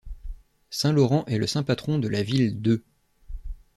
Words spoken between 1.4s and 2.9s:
saint patron de la ville d'Eu.